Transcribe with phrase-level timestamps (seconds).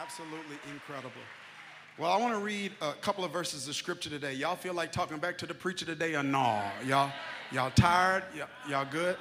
[0.00, 1.10] Absolutely incredible.
[1.98, 4.32] Well, I want to read a couple of verses of scripture today.
[4.32, 6.62] Y'all feel like talking back to the preacher today or no?
[6.86, 7.10] Y'all,
[7.50, 8.22] y'all tired?
[8.68, 9.16] Y'all, good?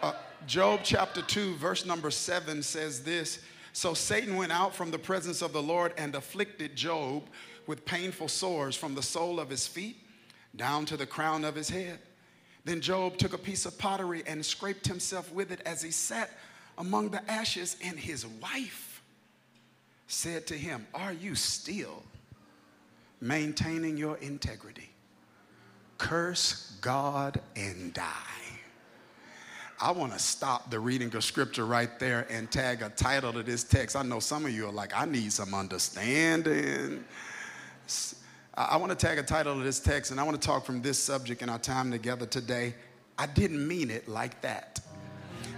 [0.00, 0.14] Uh,
[0.46, 3.40] Job chapter 2, verse number 7 says this
[3.74, 7.24] So Satan went out from the presence of the Lord and afflicted Job
[7.66, 9.98] with painful sores from the sole of his feet
[10.54, 11.98] down to the crown of his head.
[12.64, 16.30] Then Job took a piece of pottery and scraped himself with it as he sat
[16.78, 18.85] among the ashes, and his wife
[20.06, 22.02] said to him, Are you still
[23.20, 24.90] maintaining your integrity?
[25.98, 28.12] Curse God and die.
[29.80, 33.42] I want to stop the reading of scripture right there and tag a title to
[33.42, 33.94] this text.
[33.94, 37.04] I know some of you are like, I need some understanding.
[38.54, 40.80] I want to tag a title to this text, and I want to talk from
[40.80, 42.74] this subject in our time together today.
[43.18, 44.80] I didn't mean it like that.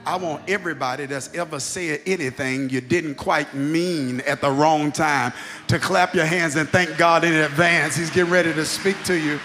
[0.06, 5.32] I want everybody that's ever said anything you didn't quite mean at the wrong time
[5.66, 7.96] to clap your hands and thank God in advance.
[7.96, 9.38] He's getting ready to speak to you.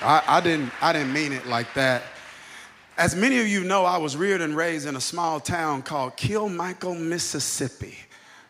[0.00, 2.02] I, I, didn't, I didn't mean it like that.
[2.96, 6.16] As many of you know, I was reared and raised in a small town called
[6.16, 7.98] Kilmichael, Mississippi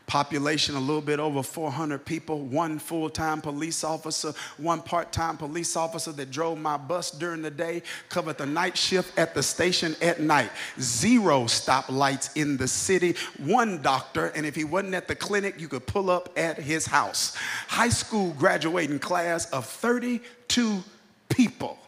[0.06, 5.36] population a little bit over 400 people, one full time police officer, one part time
[5.36, 9.42] police officer that drove my bus during the day, covered the night shift at the
[9.42, 15.08] station at night, zero stoplights in the city, one doctor, and if he wasn't at
[15.08, 17.36] the clinic, you could pull up at his house.
[17.68, 20.82] High school graduating class of 32
[21.28, 21.78] people.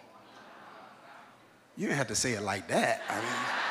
[1.76, 3.02] You didn't have to say it like that.
[3.08, 3.65] I mean,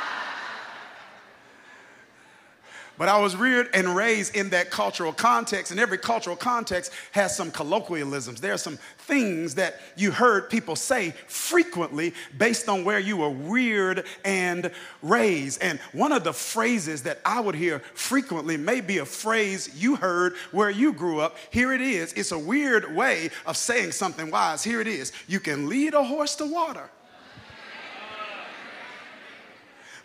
[2.98, 7.36] But I was reared and raised in that cultural context, and every cultural context has
[7.36, 8.40] some colloquialisms.
[8.40, 13.32] There are some things that you heard people say frequently based on where you were
[13.32, 14.72] reared and
[15.02, 15.62] raised.
[15.62, 19.98] And one of the phrases that I would hear frequently may be a phrase you
[19.98, 21.36] heard where you grew up.
[21.50, 22.14] Here it is.
[22.14, 24.64] It's a weird way of saying something wise.
[24.64, 25.12] Here it is.
[25.28, 26.90] You can lead a horse to water,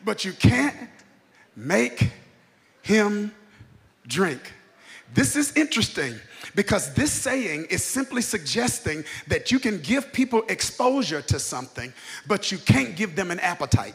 [0.04, 0.76] but you can't
[1.54, 2.10] make
[2.82, 3.34] him
[4.06, 4.52] drink.
[5.12, 6.14] This is interesting
[6.54, 11.92] because this saying is simply suggesting that you can give people exposure to something,
[12.26, 13.94] but you can't give them an appetite.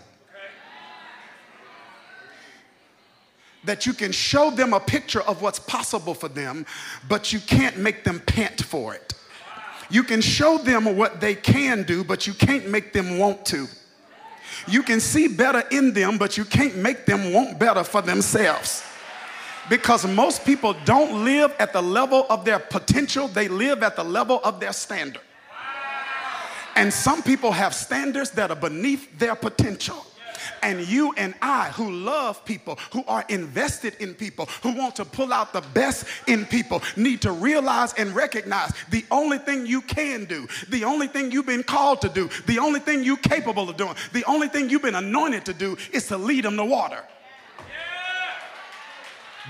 [3.64, 6.66] That you can show them a picture of what's possible for them,
[7.08, 9.14] but you can't make them pant for it.
[9.90, 13.68] You can show them what they can do, but you can't make them want to.
[14.68, 18.84] You can see better in them, but you can't make them want better for themselves.
[19.70, 24.04] Because most people don't live at the level of their potential, they live at the
[24.04, 25.22] level of their standard.
[26.76, 30.06] And some people have standards that are beneath their potential.
[30.62, 35.06] And you and I, who love people, who are invested in people, who want to
[35.06, 39.82] pull out the best in people, need to realize and recognize the only thing you
[39.82, 43.70] can do, the only thing you've been called to do, the only thing you're capable
[43.70, 46.66] of doing, the only thing you've been anointed to do is to lead them to
[46.66, 47.04] water.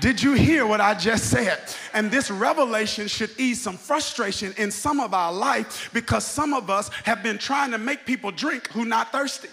[0.00, 1.58] Did you hear what I just said?
[1.94, 6.68] And this revelation should ease some frustration in some of our life because some of
[6.68, 9.48] us have been trying to make people drink who not thirsty.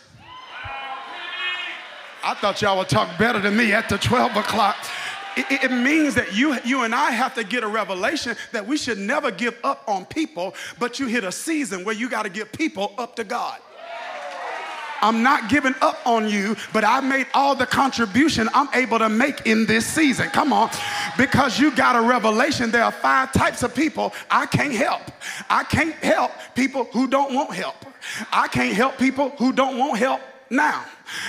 [2.23, 4.77] I thought y'all would talk better than me at the 12 o'clock.
[5.35, 8.77] It, it, means that you, you and I have to get a revelation that we
[8.77, 12.29] should never give up on people, but you hit a season where you got to
[12.29, 13.59] give people up to God.
[15.01, 19.09] I'm not giving up on you, but I made all the contribution I'm able to
[19.09, 20.29] make in this season.
[20.29, 20.69] Come on.
[21.17, 25.01] Because you got a revelation, there are five types of people I can't help.
[25.49, 27.75] I can't help people who don't want help.
[28.31, 30.85] I can't help people who don't want help now.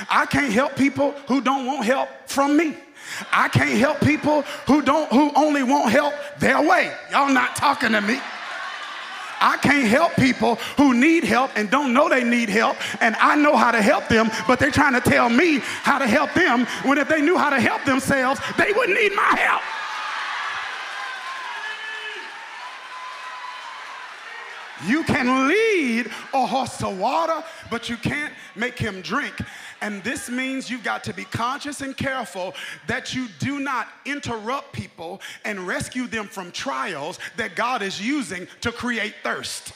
[0.08, 2.76] I can't help people who don't want help from me.
[3.32, 6.92] I can't help people who don't who only want help their way.
[7.10, 8.18] Y'all not talking to me.
[9.40, 13.36] I can't help people who need help and don't know they need help, and I
[13.36, 16.64] know how to help them, but they're trying to tell me how to help them
[16.82, 19.62] when if they knew how to help themselves, they wouldn't need my help.
[24.86, 29.34] You can lead a horse to water, but you can't make him drink.
[29.80, 32.54] And this means you've got to be conscious and careful
[32.86, 38.46] that you do not interrupt people and rescue them from trials that God is using
[38.60, 39.72] to create thirst.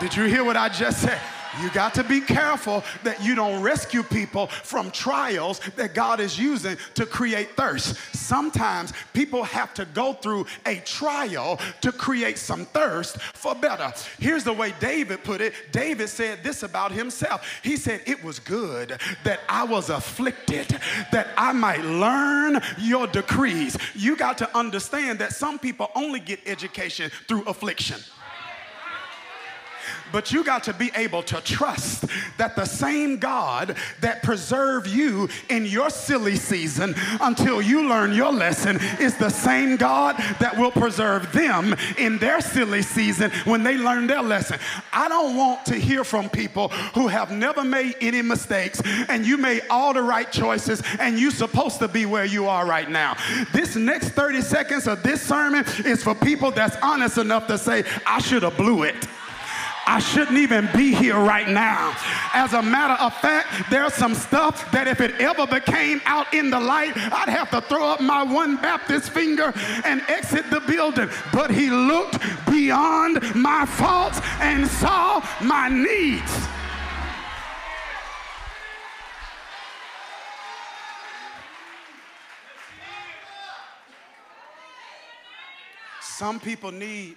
[0.00, 1.20] Did you hear what I just said?
[1.60, 6.38] You got to be careful that you don't rescue people from trials that God is
[6.38, 7.96] using to create thirst.
[8.14, 13.92] Sometimes people have to go through a trial to create some thirst for better.
[14.18, 17.60] Here's the way David put it David said this about himself.
[17.62, 20.68] He said, It was good that I was afflicted,
[21.12, 23.76] that I might learn your decrees.
[23.94, 28.00] You got to understand that some people only get education through affliction.
[30.12, 32.04] But you got to be able to trust
[32.38, 38.32] that the same God that preserved you in your silly season until you learn your
[38.32, 43.76] lesson is the same God that will preserve them in their silly season when they
[43.76, 44.58] learn their lesson.
[44.92, 49.36] I don't want to hear from people who have never made any mistakes and you
[49.36, 53.16] made all the right choices and you're supposed to be where you are right now.
[53.52, 57.84] This next 30 seconds of this sermon is for people that's honest enough to say,
[58.06, 59.06] I should have blew it.
[59.86, 61.94] I shouldn't even be here right now.
[62.32, 66.50] As a matter of fact, there's some stuff that if it ever became out in
[66.50, 69.52] the light, I'd have to throw up my one Baptist finger
[69.84, 71.08] and exit the building.
[71.32, 72.18] But he looked
[72.50, 76.30] beyond my faults and saw my needs.
[86.00, 87.16] Some people need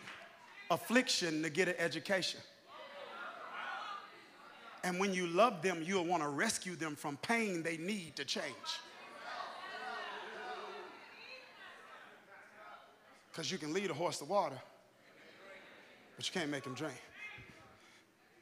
[0.71, 2.39] affliction to get an education.
[4.83, 8.25] And when you love them, you'll want to rescue them from pain they need to
[8.25, 8.43] change.
[13.31, 14.57] Because you can lead a horse to water,
[16.15, 17.01] but you can't make him drink.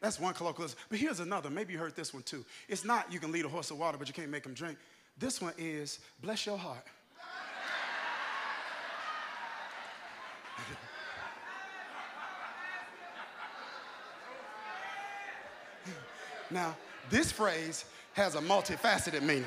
[0.01, 0.77] That's one colloquialism.
[0.89, 1.49] But here's another.
[1.49, 2.43] Maybe you heard this one too.
[2.67, 4.77] It's not you can lead a horse to water, but you can't make him drink.
[5.17, 6.85] This one is bless your heart.
[16.51, 16.75] Now,
[17.09, 19.45] this phrase has a multifaceted meaning.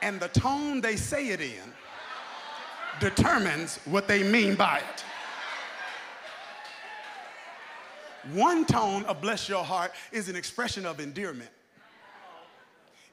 [0.00, 1.72] And the tone they say it in
[3.00, 5.04] determines what they mean by it.
[8.32, 11.50] One tone of bless your heart is an expression of endearment.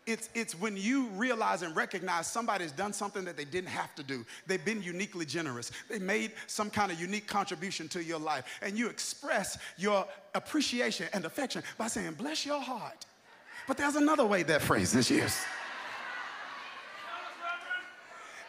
[0.05, 4.03] It's, it's when you realize and recognize somebody's done something that they didn't have to
[4.03, 4.23] do.
[4.45, 5.71] They've been uniquely generous.
[5.89, 8.45] They made some kind of unique contribution to your life.
[8.61, 10.05] And you express your
[10.35, 13.05] appreciation and affection by saying, bless your heart.
[13.67, 15.39] But there's another way that phrase is used.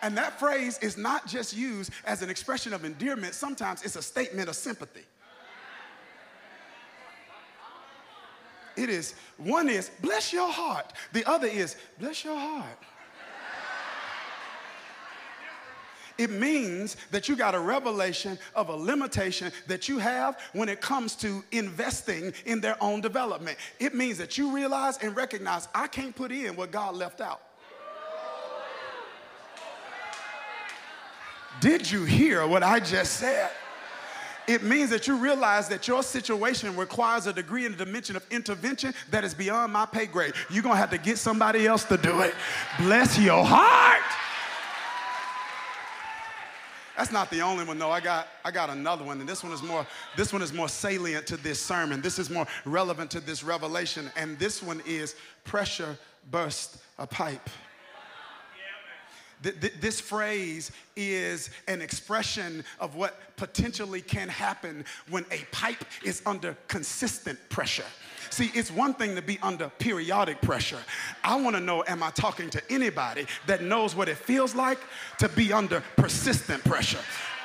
[0.03, 4.03] And that phrase is not just used as an expression of endearment, sometimes it's a
[4.03, 5.05] statement of sympathy.
[8.77, 10.93] It is, one is, bless your heart.
[11.13, 12.79] The other is, bless your heart.
[16.19, 20.81] It means that you got a revelation of a limitation that you have when it
[20.81, 23.59] comes to investing in their own development.
[23.79, 27.43] It means that you realize and recognize I can't put in what God left out.
[31.61, 33.51] Did you hear what I just said?
[34.49, 38.27] It means that you realize that your situation requires a degree and a dimension of
[38.31, 40.35] intervention that is beyond my pay grade.
[40.51, 42.35] You're gonna have to get somebody else to do it.
[42.79, 44.03] Bless your heart.
[46.97, 47.91] That's not the only one though.
[47.91, 50.69] I got I got another one, and this one is more this one is more
[50.69, 52.01] salient to this sermon.
[52.01, 55.15] This is more relevant to this revelation, and this one is
[55.45, 55.97] pressure
[56.31, 57.51] burst a pipe.
[59.81, 66.57] This phrase is an expression of what potentially can happen when a pipe is under
[66.69, 67.85] consistent pressure.
[68.31, 70.81] See, it's one thing to be under periodic pressure.
[71.23, 74.79] I want to know am I talking to anybody that knows what it feels like
[75.19, 77.01] to be under persistent pressure?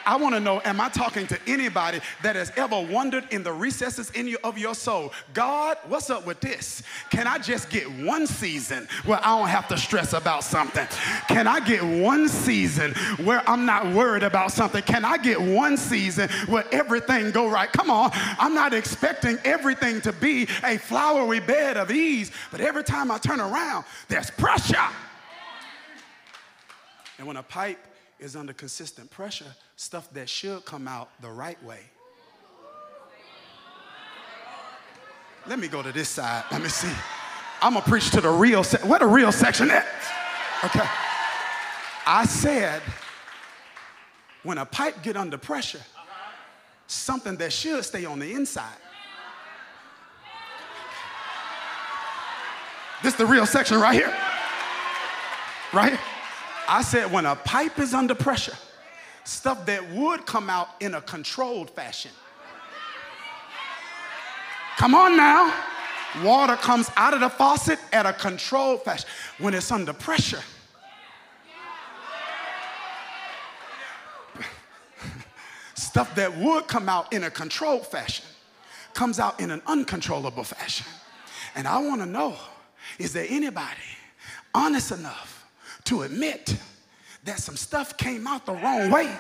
[0.06, 3.52] I want to know am I talking to anybody that has ever wondered in the
[3.52, 6.84] recesses in your, of your soul, God, what's up with this?
[7.10, 10.88] Can I just get one season where I don't have to stress about something?
[11.28, 12.94] Can I get one season
[13.24, 14.82] where I'm not worried about something?
[14.84, 17.72] Can I get one season where everything go right?
[17.72, 22.84] Come on, I'm not expecting everything to be a flowery bed of ease, but every
[22.84, 24.78] time I turn around, there's pressure.
[27.18, 27.78] And when a pipe
[28.22, 31.80] is under consistent pressure, stuff that should come out the right way.
[35.48, 36.44] Let me go to this side.
[36.52, 36.92] Let me see.
[37.62, 38.64] I'm gonna preach to the real.
[38.64, 39.88] Se- where the real section at?
[40.64, 40.88] Okay.
[42.06, 42.82] I said,
[44.44, 45.82] when a pipe get under pressure,
[46.86, 48.78] something that should stay on the inside.
[53.02, 54.16] This is the real section right here.
[55.74, 56.11] Right here.
[56.72, 58.58] I said, when a pipe is under pressure,
[59.26, 62.12] stuff that would come out in a controlled fashion
[64.82, 65.54] Come on now.
[66.24, 70.42] Water comes out of the faucet at a controlled fashion when it's under pressure.
[75.76, 78.26] Stuff that would come out in a controlled fashion
[78.96, 80.88] comes out in an uncontrollable fashion.
[81.54, 82.36] And I want to know
[82.98, 83.78] is there anybody
[84.56, 85.31] honest enough
[85.92, 86.56] to admit
[87.26, 89.14] that some stuff came out the wrong way?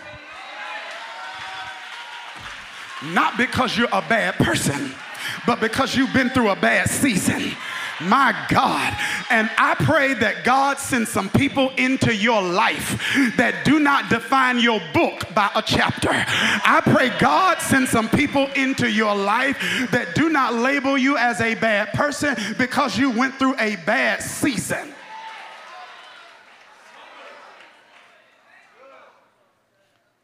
[3.13, 4.93] Not because you're a bad person,
[5.45, 7.51] but because you've been through a bad season.
[7.99, 8.97] My God.
[9.29, 12.97] And I pray that God sends some people into your life
[13.35, 16.09] that do not define your book by a chapter.
[16.09, 19.57] I pray God sends some people into your life
[19.91, 24.23] that do not label you as a bad person because you went through a bad
[24.23, 24.93] season.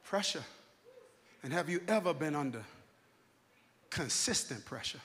[0.08, 0.44] Pressure.
[1.44, 2.64] And have you ever been under
[3.90, 5.00] consistent pressure?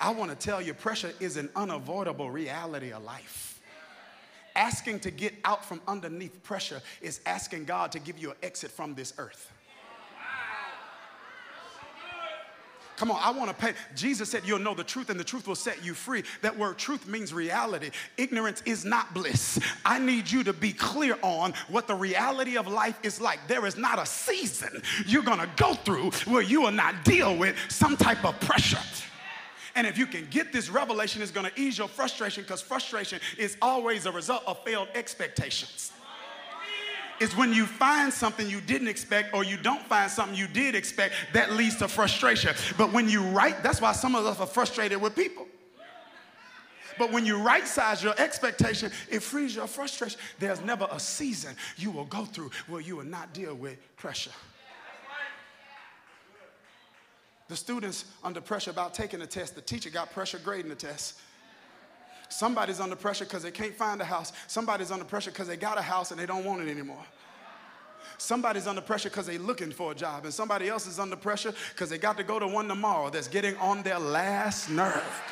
[0.00, 3.60] I want to tell you, pressure is an unavoidable reality of life.
[4.56, 8.72] Asking to get out from underneath pressure is asking God to give you an exit
[8.72, 9.50] from this earth.
[13.02, 13.72] Come on, I want to pay.
[13.96, 16.22] Jesus said, You'll know the truth, and the truth will set you free.
[16.40, 17.90] That word truth means reality.
[18.16, 19.58] Ignorance is not bliss.
[19.84, 23.40] I need you to be clear on what the reality of life is like.
[23.48, 27.36] There is not a season you're going to go through where you will not deal
[27.36, 28.78] with some type of pressure.
[29.74, 33.18] And if you can get this revelation, it's going to ease your frustration because frustration
[33.36, 35.90] is always a result of failed expectations.
[37.22, 40.74] It's when you find something you didn't expect or you don't find something you did
[40.74, 42.52] expect that leads to frustration.
[42.76, 45.46] But when you write, that's why some of us are frustrated with people.
[46.98, 50.18] But when you right size your expectation, it frees your frustration.
[50.40, 54.32] There's never a season you will go through where you will not deal with pressure.
[57.46, 59.54] The students under pressure about taking the test.
[59.54, 61.20] The teacher got pressure grading the test.
[62.32, 64.32] Somebody's under pressure because they can't find a house.
[64.46, 67.04] Somebody's under pressure because they got a house and they don't want it anymore.
[68.16, 71.52] Somebody's under pressure because they're looking for a job, and somebody else is under pressure
[71.74, 75.22] because they got to go to one tomorrow that's getting on their last nerve.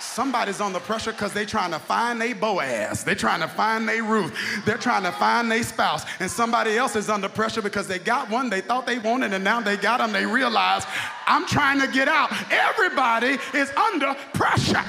[0.00, 3.04] Somebody's under pressure because they're trying to find their Boaz.
[3.04, 4.36] They're trying to find their Ruth.
[4.66, 6.04] They're trying to find their spouse.
[6.20, 9.42] And somebody else is under pressure because they got one they thought they wanted and
[9.42, 10.12] now they got them.
[10.12, 10.84] They realize,
[11.26, 12.30] I'm trying to get out.
[12.50, 14.84] Everybody is under pressure.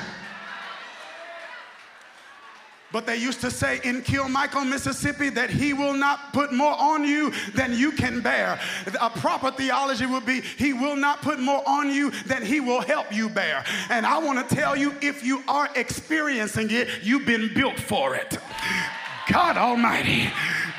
[2.95, 7.03] But they used to say in Kilmichael, Mississippi, that he will not put more on
[7.03, 8.57] you than you can bear.
[9.01, 12.79] A proper theology would be he will not put more on you than he will
[12.79, 13.65] help you bear.
[13.89, 18.15] And I want to tell you, if you are experiencing it, you've been built for
[18.15, 18.37] it.
[19.29, 20.31] God Almighty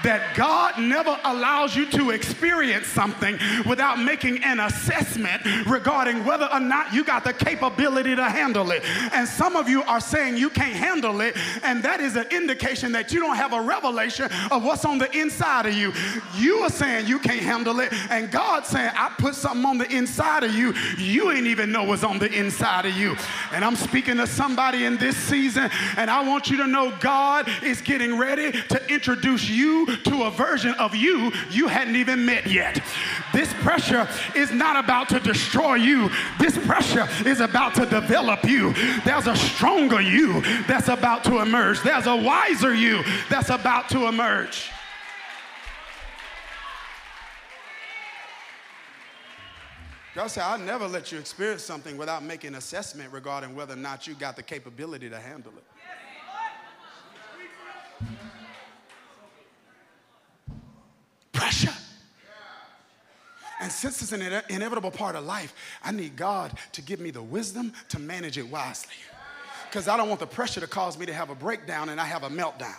[0.07, 3.37] that God never allows you to experience something
[3.69, 8.85] without making an assessment regarding whether or not you got the capability to handle it.
[9.13, 12.93] And some of you are saying you can't handle it, and that is an indication
[12.93, 15.93] that you don't have a revelation of what's on the inside of you.
[16.37, 19.91] You are saying you can't handle it, and God's saying, I put something on the
[19.91, 20.73] inside of you.
[20.99, 23.17] You ain't even know what's on the inside of you.
[23.51, 27.49] And I'm speaking to somebody in this season, and I want you to know God
[27.65, 32.47] is getting ready to introduce you to a version of you you hadn't even met
[32.47, 32.81] yet.
[33.33, 38.73] This pressure is not about to destroy you, this pressure is about to develop you.
[39.05, 44.07] There's a stronger you that's about to emerge, there's a wiser you that's about to
[44.09, 44.71] emerge.
[50.17, 53.77] God said, I'll never let you experience something without making an assessment regarding whether or
[53.77, 55.65] not you got the capability to handle it.
[61.37, 61.73] Pressure.
[63.61, 67.23] And since it's an inevitable part of life, I need God to give me the
[67.23, 68.95] wisdom to manage it wisely.
[69.69, 72.05] Because I don't want the pressure to cause me to have a breakdown and I
[72.05, 72.77] have a meltdown.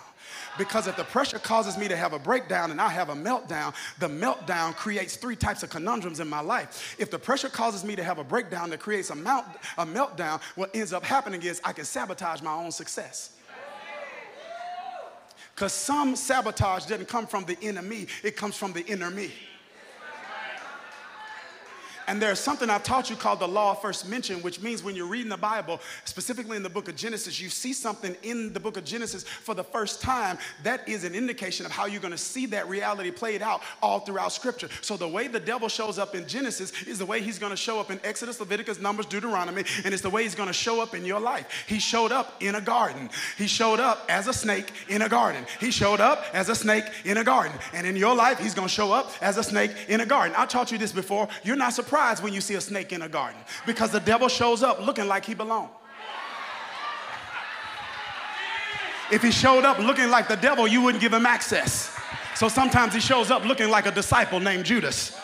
[0.58, 3.74] Because if the pressure causes me to have a breakdown and I have a meltdown,
[4.00, 6.96] the meltdown creates three types of conundrums in my life.
[7.00, 9.46] If the pressure causes me to have a breakdown that creates a, melt,
[9.78, 13.37] a meltdown, what ends up happening is I can sabotage my own success.
[15.58, 19.32] Because some sabotage doesn't come from the enemy, it comes from the inner me.
[22.08, 24.96] And there's something I've taught you called the law of first mention, which means when
[24.96, 28.62] you're reading the Bible, specifically in the book of Genesis, you see something in the
[28.62, 30.38] book of Genesis for the first time.
[30.64, 34.00] That is an indication of how you're going to see that reality played out all
[34.00, 34.70] throughout Scripture.
[34.80, 37.58] So the way the devil shows up in Genesis is the way he's going to
[37.58, 40.82] show up in Exodus, Leviticus, Numbers, Deuteronomy, and it's the way he's going to show
[40.82, 41.66] up in your life.
[41.68, 43.10] He showed up in a garden.
[43.38, 45.46] He showed up as a snake in a garden.
[45.60, 47.58] He showed up as a snake in a garden.
[47.74, 50.34] And in your life, he's going to show up as a snake in a garden.
[50.38, 51.28] I taught you this before.
[51.44, 54.28] You're not surprised surprised when you see a snake in a garden because the devil
[54.28, 55.72] shows up looking like he belongs.
[59.12, 61.92] If he showed up looking like the devil, you wouldn't give him access.
[62.36, 65.18] So sometimes he shows up looking like a disciple named Judas.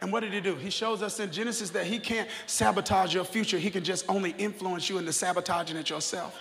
[0.00, 0.54] And what did he do?
[0.54, 3.58] He shows us in Genesis that he can't sabotage your future.
[3.58, 6.40] He can just only influence you into sabotaging it yourself.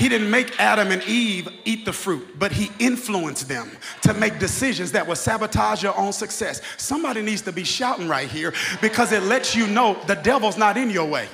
[0.00, 4.38] He didn't make Adam and Eve eat the fruit, but he influenced them to make
[4.38, 6.62] decisions that would sabotage your own success.
[6.78, 10.78] Somebody needs to be shouting right here because it lets you know the devil's not
[10.78, 11.28] in your way.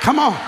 [0.00, 0.38] Come on.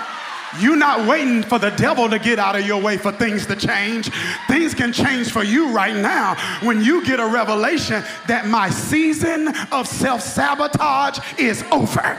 [0.60, 3.56] You're not waiting for the devil to get out of your way for things to
[3.56, 4.10] change.
[4.46, 9.48] Things can change for you right now when you get a revelation that my season
[9.72, 12.16] of self sabotage is over.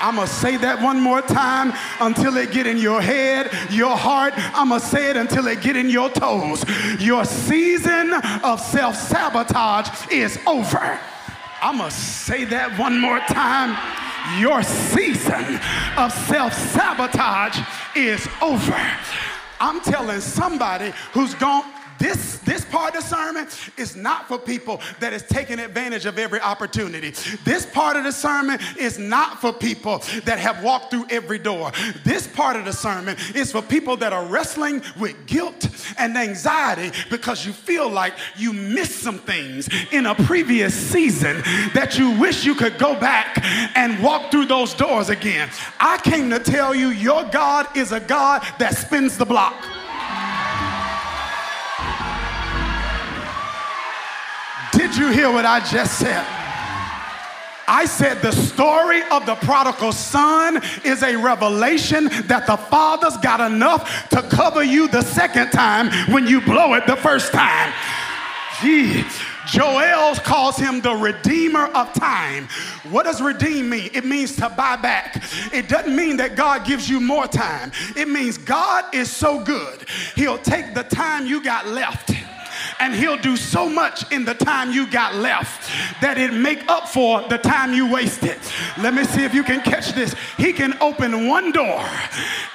[0.00, 4.34] I'm gonna say that one more time until it get in your head, your heart.
[4.36, 6.64] I'm gonna say it until it get in your toes.
[6.98, 8.14] Your season
[8.44, 10.98] of self-sabotage is over.
[11.60, 13.76] I'm gonna say that one more time.
[14.38, 15.58] Your season
[15.96, 17.58] of self-sabotage
[17.96, 18.80] is over.
[19.60, 21.64] I'm telling somebody who's gone
[21.98, 26.18] this, this part of the sermon is not for people that is taking advantage of
[26.18, 27.10] every opportunity.
[27.44, 31.72] This part of the sermon is not for people that have walked through every door.
[32.04, 36.96] This part of the sermon is for people that are wrestling with guilt and anxiety
[37.10, 41.42] because you feel like you missed some things in a previous season
[41.74, 43.38] that you wish you could go back
[43.76, 45.48] and walk through those doors again.
[45.80, 49.77] I came to tell you your God is a God that spins the block.
[54.78, 56.24] Did you hear what I just said?
[57.66, 63.40] I said the story of the prodigal son is a revelation that the father's got
[63.40, 67.72] enough to cover you the second time when you blow it the first time.
[68.62, 69.04] Gee,
[69.48, 72.46] Joel calls him the redeemer of time.
[72.88, 73.90] What does redeem mean?
[73.92, 75.20] It means to buy back.
[75.52, 77.72] It doesn't mean that God gives you more time.
[77.96, 82.10] It means God is so good, he'll take the time you got left
[82.80, 85.70] and he'll do so much in the time you got left
[86.00, 88.38] that it make up for the time you wasted.
[88.78, 90.14] Let me see if you can catch this.
[90.36, 91.84] He can open one door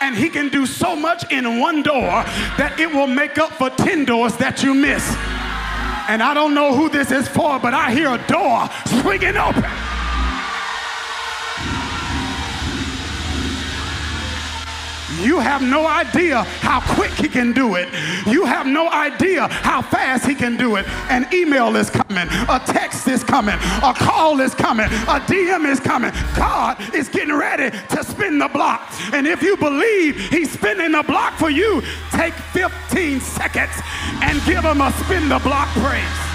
[0.01, 2.23] and he can do so much in one door
[2.57, 5.07] that it will make up for 10 doors that you miss.
[6.09, 8.69] And I don't know who this is for, but I hear a door
[9.01, 9.92] swinging open.
[15.23, 17.87] You have no idea how quick he can do it.
[18.27, 20.85] You have no idea how fast he can do it.
[21.09, 25.79] An email is coming, a text is coming, a call is coming, a DM is
[25.79, 26.11] coming.
[26.35, 28.81] God is getting ready to spin the block.
[29.13, 31.81] And if you believe he's spinning the block for you,
[32.11, 33.81] take 15 seconds
[34.21, 36.32] and give him a spin the block praise.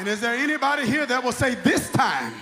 [0.00, 2.32] And is there anybody here that will say, This time,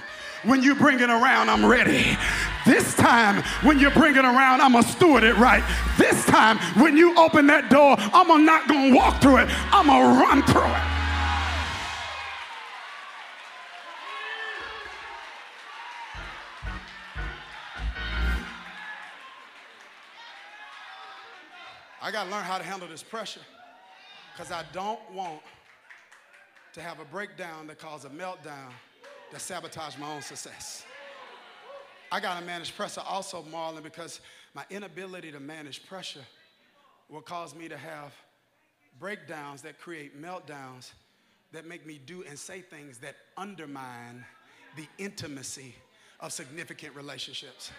[0.44, 2.16] when you bring it around, I'm ready.
[2.64, 5.64] This time, when you bring it around, I'm gonna steward it right.
[5.98, 10.20] This time, when you open that door, I'm not gonna walk through it, I'm gonna
[10.20, 10.98] run through it.
[22.00, 23.40] I gotta learn how to handle this pressure
[24.32, 25.42] because I don't want
[26.78, 28.70] to have a breakdown that causes a meltdown
[29.32, 30.84] that sabotage my own success.
[32.12, 34.20] I got to manage pressure also, Marlon, because
[34.54, 36.24] my inability to manage pressure
[37.08, 38.14] will cause me to have
[39.00, 40.92] breakdowns that create meltdowns
[41.50, 44.24] that make me do and say things that undermine
[44.76, 45.74] the intimacy
[46.20, 47.72] of significant relationships.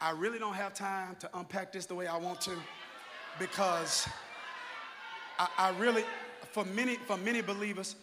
[0.00, 2.52] I really don't have time to unpack this the way I want to
[3.40, 4.06] because
[5.38, 6.04] I, I really,
[6.56, 7.96] for many, for many believers,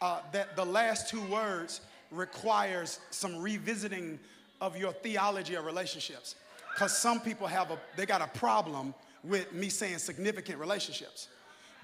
[0.00, 4.18] uh, that the last two words requires some revisiting
[4.60, 6.34] of your theology of relationships.
[6.74, 11.28] Because some people have a, they got a problem with me saying significant relationships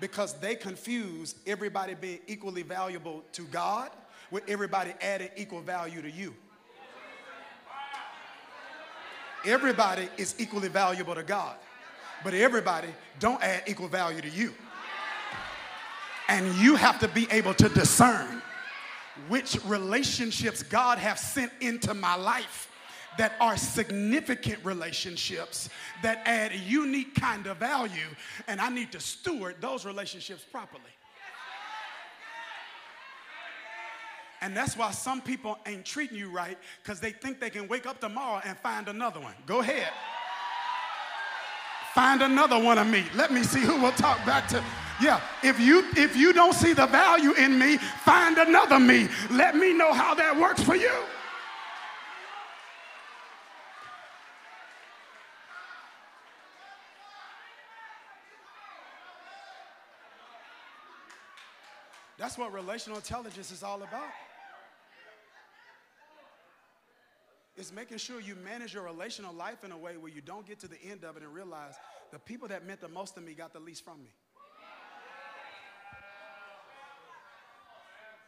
[0.01, 3.93] because they confuse everybody being equally valuable to God
[4.33, 6.35] with everybody adding equal value to you.
[9.45, 11.55] Everybody is equally valuable to God,
[12.25, 12.89] but everybody
[13.21, 14.53] don't add equal value to you.
[16.29, 18.43] And you have to be able to discern
[19.29, 22.71] which relationships God have sent into my life
[23.19, 25.71] that are significant relationships
[26.03, 28.09] that add a unique kind of value,
[28.47, 30.83] and I need to steward those relationships properly.
[34.43, 37.87] And that's why some people ain't treating you right because they think they can wake
[37.87, 39.35] up tomorrow and find another one.
[39.47, 39.89] Go ahead.
[41.95, 43.05] Find another one of me.
[43.15, 44.63] Let me see who will talk back to.
[45.01, 49.09] Yeah, if you if you don't see the value in me, find another me.
[49.31, 50.93] Let me know how that works for you.
[62.19, 64.09] That's what relational intelligence is all about.
[67.59, 70.59] It's making sure you manage your relational life in a way where you don't get
[70.61, 71.75] to the end of it and realize
[72.13, 74.11] the people that meant the most to me got the least from me.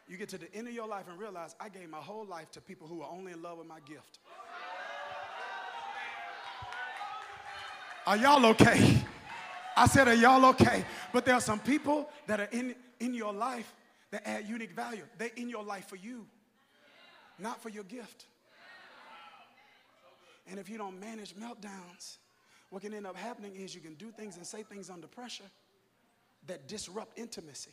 [0.08, 2.50] You get to the end of your life and realize I gave my whole life
[2.52, 4.18] to people who are only in love with my gift.
[8.06, 9.04] Are y'all okay?
[9.76, 10.84] I said, Are y'all okay?
[11.12, 13.70] But there are some people that are in, in your life
[14.10, 15.02] that add unique value.
[15.18, 16.26] They're in your life for you,
[17.38, 18.24] not for your gift.
[20.50, 22.16] And if you don't manage meltdowns,
[22.70, 25.44] what can end up happening is you can do things and say things under pressure
[26.46, 27.72] that disrupt intimacy.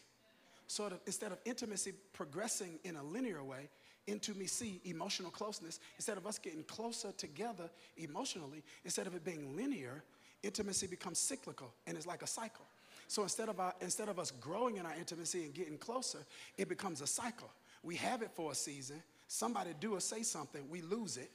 [0.67, 3.69] So of, instead of intimacy progressing in a linear way,
[4.08, 9.23] into me see emotional closeness, instead of us getting closer together emotionally, instead of it
[9.23, 10.04] being linear,
[10.43, 12.65] intimacy becomes cyclical and it's like a cycle.
[13.08, 16.19] So instead of, our, instead of us growing in our intimacy and getting closer,
[16.58, 17.49] it becomes a cycle.
[17.84, 19.01] We have it for a season.
[19.28, 21.32] Somebody do or say something, we lose it.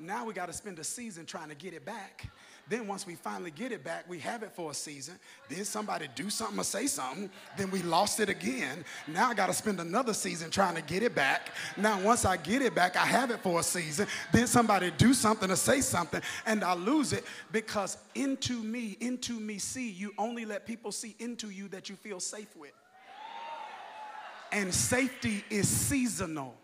[0.00, 2.30] Now we got to spend a season trying to get it back.
[2.70, 5.16] Then once we finally get it back, we have it for a season.
[5.48, 7.28] Then somebody do something or say something.
[7.58, 8.84] Then we lost it again.
[9.06, 11.50] Now I got to spend another season trying to get it back.
[11.76, 14.06] Now once I get it back, I have it for a season.
[14.32, 19.38] Then somebody do something or say something and I lose it because into me, into
[19.38, 22.72] me see, you only let people see into you that you feel safe with.
[24.52, 26.54] And safety is seasonal.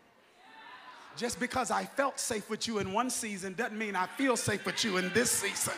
[1.16, 4.64] Just because I felt safe with you in one season doesn't mean I feel safe
[4.66, 5.74] with you in this season.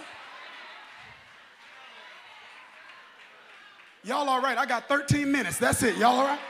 [4.05, 4.59] Y'all all right?
[4.59, 5.59] I got 13 minutes.
[5.59, 5.97] That's it.
[5.97, 6.41] Y'all all right?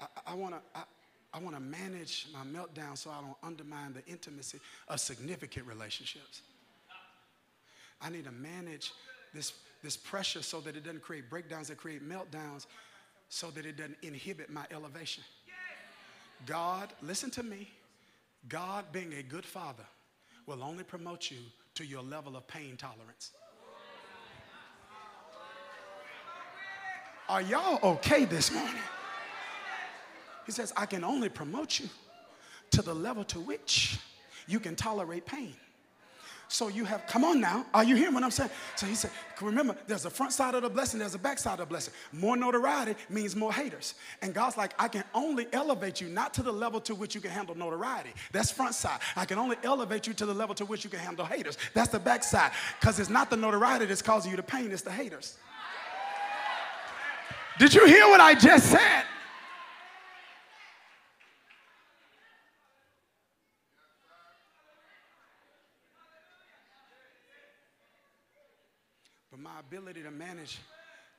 [0.00, 0.60] I, I want to.
[0.74, 0.84] I,
[1.36, 6.40] I want to manage my meltdown so I don't undermine the intimacy of significant relationships.
[8.00, 8.92] I need to manage
[9.34, 12.64] this, this pressure so that it doesn't create breakdowns that create meltdowns,
[13.28, 15.24] so that it doesn't inhibit my elevation.
[16.44, 17.70] God, listen to me,
[18.48, 19.84] God being a good father
[20.46, 21.38] will only promote you
[21.74, 23.32] to your level of pain tolerance.
[27.28, 28.82] Are y'all okay this morning?
[30.44, 31.88] He says, I can only promote you
[32.70, 33.98] to the level to which
[34.46, 35.54] you can tolerate pain.
[36.48, 37.66] So you have, come on now.
[37.74, 38.50] Are you hearing what I'm saying?
[38.76, 41.54] So he said, remember, there's a front side of the blessing, there's a back side
[41.54, 41.92] of the blessing.
[42.12, 43.94] More notoriety means more haters.
[44.22, 47.20] And God's like, I can only elevate you not to the level to which you
[47.20, 48.10] can handle notoriety.
[48.30, 49.00] That's front side.
[49.16, 51.58] I can only elevate you to the level to which you can handle haters.
[51.74, 52.52] That's the back side.
[52.80, 55.36] Because it's not the notoriety that's causing you the pain, it's the haters.
[57.58, 59.04] Did you hear what I just said?
[69.56, 70.58] My ability to manage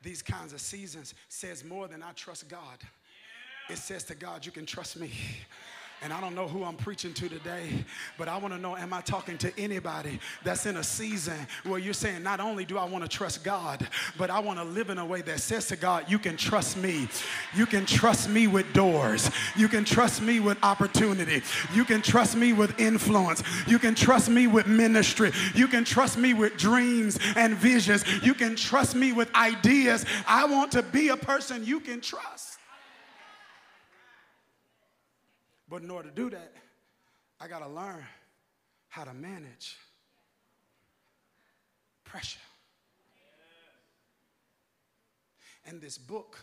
[0.04, 2.78] these kinds of seasons says more than I trust God.
[3.68, 5.12] It says to God, you can trust me.
[6.04, 7.84] And I don't know who I'm preaching to today,
[8.20, 11.80] but I want to know am I talking to anybody that's in a season where
[11.80, 14.92] you're saying, not only do I want to trust God, but I want to live
[14.92, 17.08] in a way that says to God, you can trust me.
[17.56, 19.32] You can trust me with doors.
[19.56, 21.42] You can trust me with opportunity.
[21.74, 23.42] You can trust me with influence.
[23.66, 25.32] You can trust me with ministry.
[25.56, 28.06] You can trust me with dreams and visions.
[28.24, 30.06] You can trust me with ideas.
[30.28, 32.57] I want to be a person you can trust.
[35.70, 36.54] But in order to do that,
[37.40, 38.04] I got to learn
[38.88, 39.78] how to manage
[42.04, 42.40] pressure.
[45.66, 46.40] And this book,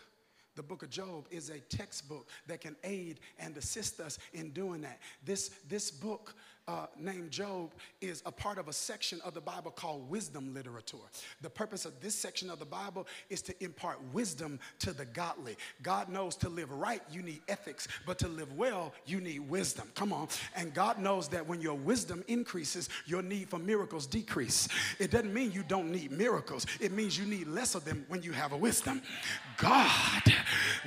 [0.55, 4.81] the book of Job, is a textbook that can aid and assist us in doing
[4.81, 4.99] that.
[5.23, 6.35] This, this book
[6.67, 10.97] uh, named Job is a part of a section of the Bible called wisdom literature.
[11.41, 15.57] The purpose of this section of the Bible is to impart wisdom to the godly.
[15.83, 19.91] God knows to live right, you need ethics, but to live well, you need wisdom.
[19.93, 20.27] Come on.
[20.55, 24.67] And God knows that when your wisdom increases, your need for miracles decrease.
[24.99, 28.23] It doesn't mean you don't need miracles, it means you need less of them when
[28.23, 29.01] you have a wisdom.
[29.57, 30.33] God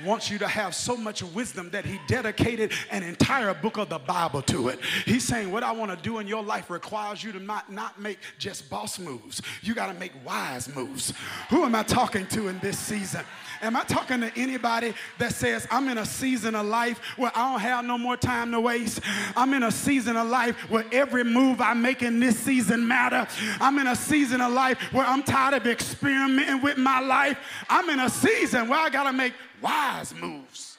[0.03, 3.99] wants you to have so much wisdom that He dedicated an entire book of the
[3.99, 4.79] Bible to it.
[5.05, 7.99] He's saying, What I want to do in your life requires you to not, not
[7.99, 11.13] make just boss moves, you got to make wise moves.
[11.49, 13.25] Who am I talking to in this season?
[13.61, 17.51] Am I talking to anybody that says, I'm in a season of life where I
[17.51, 19.01] don't have no more time to waste?
[19.35, 23.27] I'm in a season of life where every move I make in this season matter.
[23.59, 27.37] I'm in a season of life where I'm tired of experimenting with my life.
[27.69, 30.77] I'm in a season where I got to make wise moves.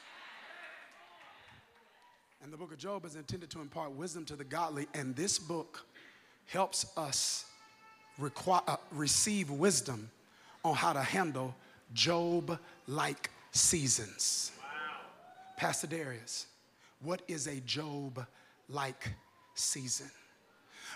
[2.42, 5.38] And the book of Job is intended to impart wisdom to the godly, and this
[5.38, 5.86] book
[6.46, 7.44] helps us
[8.18, 10.10] require, uh, receive wisdom
[10.64, 11.54] on how to handle
[11.94, 14.52] Job like seasons.
[14.58, 14.64] Wow.
[15.56, 16.46] Pastor Dharius,
[17.02, 18.26] what is a Job
[18.68, 19.08] like
[19.54, 20.10] season?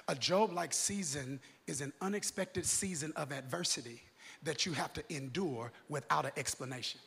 [0.09, 4.03] A Job like season is an unexpected season of adversity
[4.45, 7.01] that you have to endure without an explanation.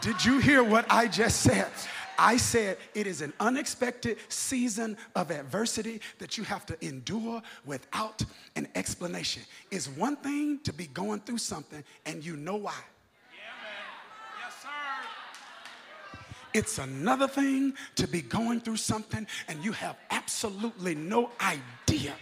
[0.00, 1.70] Did you hear what I just said?
[2.18, 8.22] I said it is an unexpected season of adversity that you have to endure without
[8.54, 9.42] an explanation.
[9.70, 12.74] It's one thing to be going through something and you know why.
[14.40, 14.68] Yes, sir.
[16.56, 22.14] It's another thing to be going through something and you have absolutely no idea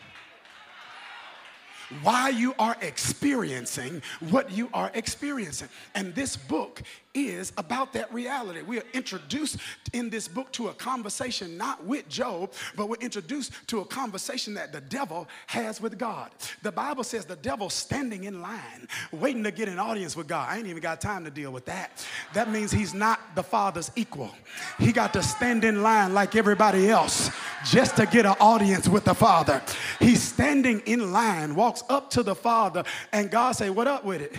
[2.03, 5.69] why you are experiencing what you are experiencing.
[5.95, 6.83] And this book
[7.15, 8.63] is about that reality.
[8.63, 9.59] We are introduced
[9.93, 14.55] in this book to a conversation not with Job, but we're introduced to a conversation
[14.55, 16.31] that the devil has with God.
[16.63, 20.49] The Bible says the devil's standing in line, waiting to get an audience with God.
[20.51, 22.05] I ain't even got time to deal with that.
[22.33, 24.35] That means he's not the Father's equal.
[24.79, 27.31] He got to stand in line like everybody else
[27.65, 29.63] just to get an audience with the Father.
[29.99, 34.23] He's standing in line, walks up to the Father, and God say, "What up with
[34.23, 34.37] it?"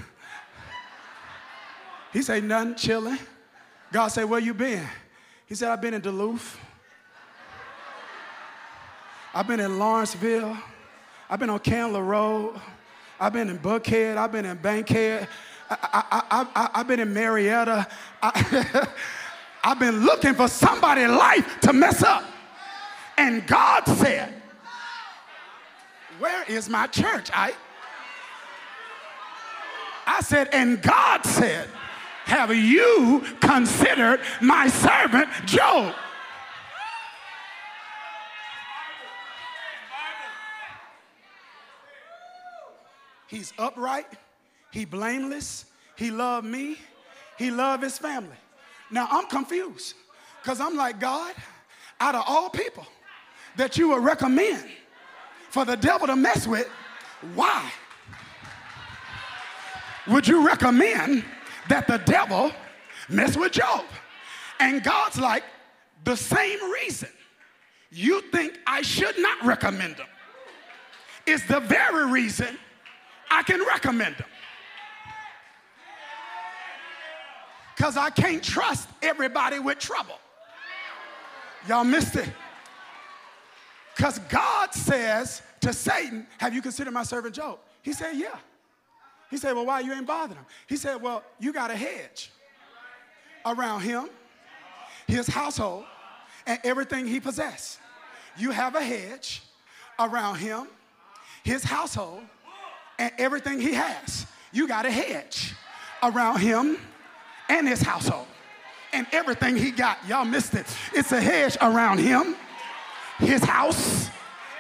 [2.15, 3.17] He say, nothing, chilling.
[3.91, 4.87] God say, where you been?
[5.47, 6.57] He said, I've been in Duluth.
[9.33, 10.57] I've been in Lawrenceville.
[11.29, 12.57] I've been on Candler Road.
[13.19, 14.15] I've been in Buckhead.
[14.15, 15.27] I've been in Bankhead.
[15.69, 17.85] I, have been in Marietta.
[18.23, 18.87] I,
[19.65, 22.23] I've been looking for somebody' life to mess up.
[23.17, 24.33] And God said,
[26.19, 27.29] Where is my church?
[27.33, 27.53] I,
[30.05, 31.67] I said, and God said,
[32.25, 35.93] have you considered my servant Job?
[43.27, 44.07] He's upright,
[44.71, 46.77] he blameless, he loved me,
[47.37, 48.37] he loved his family.
[48.89, 49.93] Now I'm confused
[50.41, 51.35] because I'm like, God,
[51.99, 52.87] out of all people
[53.57, 54.65] that you would recommend
[55.49, 56.67] for the devil to mess with,
[57.33, 57.71] why
[60.07, 61.23] would you recommend
[61.69, 62.51] that the devil
[63.09, 63.85] mess with Job.
[64.59, 65.43] And God's like,
[66.03, 67.09] the same reason
[67.91, 70.07] you think I should not recommend him
[71.25, 72.57] is the very reason
[73.31, 74.27] I can recommend him.
[77.75, 80.19] Because I can't trust everybody with trouble.
[81.67, 82.29] Y'all missed it.
[83.95, 87.59] Because God says to Satan, Have you considered my servant Job?
[87.81, 88.37] He said, Yeah.
[89.29, 90.45] He said, Well, why you ain't bothering him?
[90.67, 92.31] He said, Well, you got a hedge
[93.45, 94.09] around him,
[95.07, 95.85] his household,
[96.45, 97.79] and everything he possessed.
[98.37, 99.43] You have a hedge
[99.99, 100.67] around him,
[101.43, 102.23] his household,
[102.99, 104.25] and everything he has.
[104.51, 105.53] You got a hedge
[106.03, 106.77] around him
[107.49, 108.27] and his household
[108.93, 109.97] and everything he got.
[110.07, 110.65] Y'all missed it.
[110.93, 112.35] It's a hedge around him,
[113.17, 114.09] his house,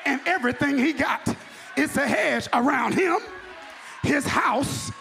[0.05, 1.35] and everything he got.
[1.75, 3.19] It's a hedge around him
[4.05, 4.91] his house,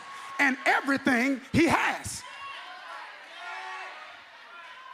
[0.40, 2.22] and everything he has.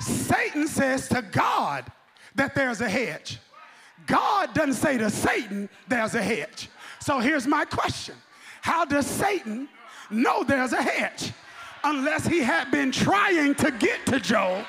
[0.00, 1.84] Satan says to God
[2.34, 3.38] that there's a hedge.
[4.06, 6.68] God doesn't say to Satan there's a hedge.
[7.00, 8.16] So here's my question
[8.60, 9.68] How does Satan
[10.10, 11.32] know there's a hedge
[11.84, 14.66] unless he had been trying to get to Job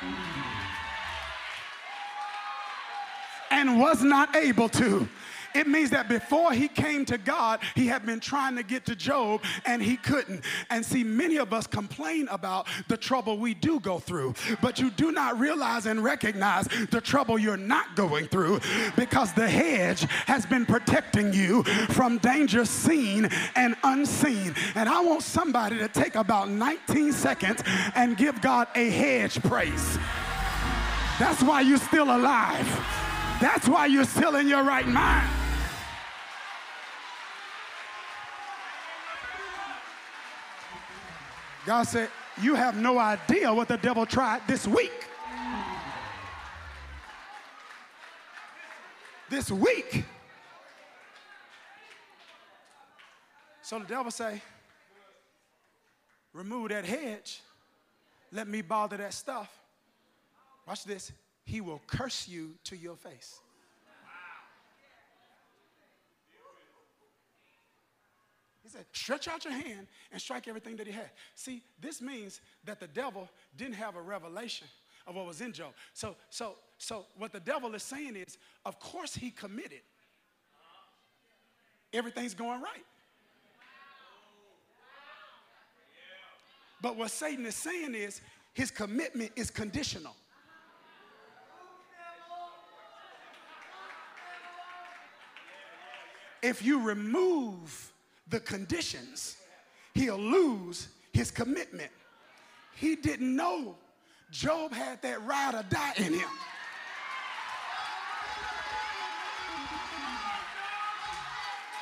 [3.51, 5.07] and was not able to?
[5.53, 8.95] It means that before he came to God, he had been trying to get to
[8.95, 10.43] Job and he couldn't.
[10.69, 14.89] And see, many of us complain about the trouble we do go through, but you
[14.91, 18.61] do not realize and recognize the trouble you're not going through
[18.95, 24.55] because the hedge has been protecting you from danger seen and unseen.
[24.75, 27.61] And I want somebody to take about 19 seconds
[27.95, 29.97] and give God a hedge praise.
[31.19, 33.10] That's why you're still alive.
[33.41, 35.27] That's why you're still in your right mind.
[41.65, 44.91] God said, You have no idea what the devil tried this week.
[49.27, 50.05] This week.
[53.63, 54.39] So the devil say,
[56.31, 57.41] Remove that hedge.
[58.31, 59.49] Let me bother that stuff.
[60.67, 61.11] Watch this.
[61.43, 63.39] He will curse you to your face.
[68.63, 71.09] He said, stretch out your hand and strike everything that he had.
[71.35, 73.27] See, this means that the devil
[73.57, 74.67] didn't have a revelation
[75.07, 75.73] of what was in Job.
[75.93, 79.81] So, so, so what the devil is saying is, of course he committed.
[81.91, 82.85] Everything's going right.
[86.81, 88.21] But what Satan is saying is
[88.53, 90.15] his commitment is conditional.
[96.41, 97.93] If you remove
[98.27, 99.37] the conditions,
[99.93, 101.91] he'll lose his commitment.
[102.75, 103.75] He didn't know
[104.31, 106.29] Job had that ride or die in him.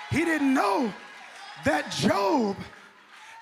[0.10, 0.92] He didn't know
[1.64, 2.58] that Job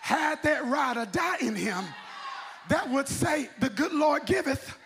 [0.01, 1.83] had that ride or die in him
[2.69, 4.77] that would say, The good Lord giveth,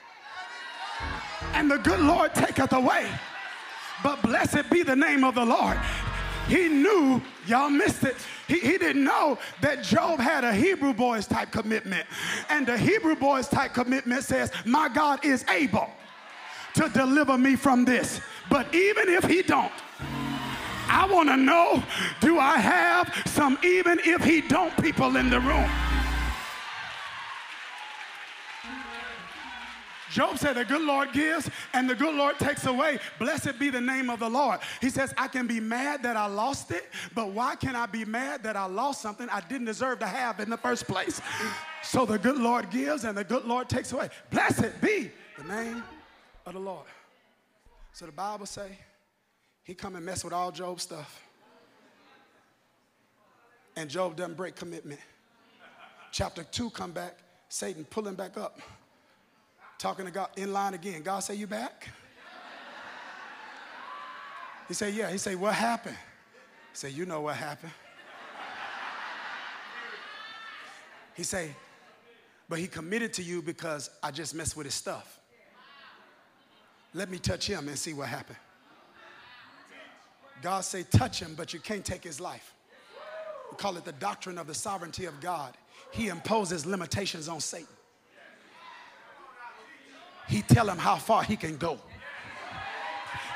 [1.54, 3.08] and the good Lord taketh away.
[4.04, 5.78] But blessed be the name of the Lord.
[6.52, 8.18] He knew, y'all missed it.
[8.46, 12.06] He, he didn't know that Job had a Hebrew boys type commitment.
[12.50, 15.90] And the Hebrew boys type commitment says, My God is able
[16.74, 18.20] to deliver me from this.
[18.50, 19.72] But even if he don't,
[20.90, 21.82] I want to know
[22.20, 25.70] do I have some even if he don't people in the room?
[30.12, 33.00] Job said, The good Lord gives and the good Lord takes away.
[33.18, 34.60] Blessed be the name of the Lord.
[34.82, 38.06] He says, I can be mad that I lost it, but why can I be
[38.06, 41.22] mad that I lost something I didn't deserve to have in the first place?
[41.82, 44.10] So the good Lord gives and the good Lord takes away.
[44.30, 45.84] Blessed be the name
[46.46, 46.86] of the Lord.
[47.94, 48.78] So the Bible say,
[49.64, 51.24] he come and mess with all Job's stuff.
[53.76, 55.00] And Job doesn't break commitment.
[56.12, 58.60] Chapter 2 come back, Satan pull him back up.
[59.82, 61.02] Talking to God in line again.
[61.02, 61.90] God say, you back?
[64.68, 65.10] He said, yeah.
[65.10, 65.98] He said, what happened?
[66.72, 67.72] He said, you know what happened.
[71.16, 71.56] He say,
[72.48, 75.20] but he committed to you because I just messed with his stuff.
[76.94, 78.38] Let me touch him and see what happened.
[80.44, 82.54] God say, touch him, but you can't take his life.
[83.50, 85.58] We call it the doctrine of the sovereignty of God.
[85.90, 87.66] He imposes limitations on Satan.
[90.32, 91.78] He tell him how far he can go.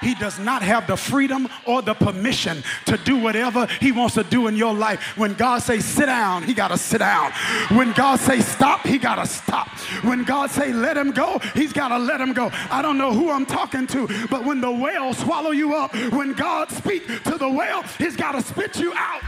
[0.01, 4.23] He does not have the freedom or the permission to do whatever he wants to
[4.23, 5.17] do in your life.
[5.17, 7.33] When God say sit down, he got to sit down.
[7.69, 9.67] When God say stop, he got to stop.
[10.03, 12.49] When God say let him go, he's got to let him go.
[12.71, 16.31] I don't know who I'm talking to, but when the whale swallow you up, when
[16.31, 19.23] God speak to the whale, he's got to spit you out.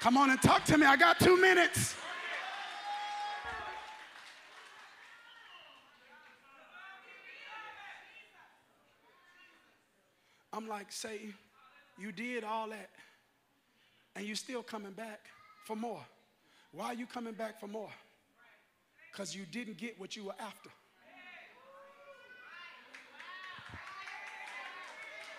[0.00, 0.86] Come on and talk to me.
[0.86, 1.96] I got 2 minutes.
[10.54, 11.34] I'm like, Satan,
[11.98, 12.90] you did all that,
[14.14, 15.20] and you're still coming back
[15.64, 16.04] for more.
[16.70, 17.90] Why are you coming back for more?
[19.10, 20.70] Because you didn't get what you were after.